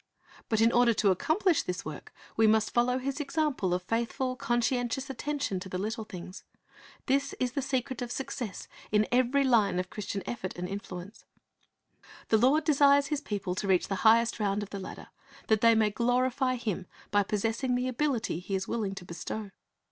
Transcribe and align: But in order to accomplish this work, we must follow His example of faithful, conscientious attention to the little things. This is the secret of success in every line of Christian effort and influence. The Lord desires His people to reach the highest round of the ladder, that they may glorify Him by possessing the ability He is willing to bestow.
But 0.49 0.61
in 0.61 0.71
order 0.71 0.95
to 0.95 1.11
accomplish 1.11 1.61
this 1.61 1.85
work, 1.85 2.11
we 2.35 2.47
must 2.47 2.71
follow 2.73 2.97
His 2.97 3.19
example 3.19 3.71
of 3.71 3.83
faithful, 3.83 4.35
conscientious 4.35 5.11
attention 5.11 5.59
to 5.59 5.69
the 5.69 5.77
little 5.77 6.05
things. 6.05 6.43
This 7.05 7.35
is 7.39 7.51
the 7.51 7.61
secret 7.61 8.01
of 8.01 8.11
success 8.11 8.67
in 8.91 9.05
every 9.11 9.43
line 9.43 9.77
of 9.77 9.91
Christian 9.91 10.23
effort 10.25 10.57
and 10.57 10.67
influence. 10.67 11.25
The 12.29 12.39
Lord 12.39 12.63
desires 12.63 13.07
His 13.13 13.21
people 13.21 13.53
to 13.53 13.67
reach 13.67 13.89
the 13.89 13.95
highest 14.01 14.39
round 14.39 14.63
of 14.63 14.71
the 14.71 14.79
ladder, 14.79 15.09
that 15.49 15.61
they 15.61 15.75
may 15.75 15.91
glorify 15.91 16.55
Him 16.55 16.87
by 17.11 17.21
possessing 17.21 17.75
the 17.75 17.87
ability 17.87 18.39
He 18.39 18.55
is 18.55 18.67
willing 18.67 18.95
to 18.95 19.05
bestow. 19.05 19.51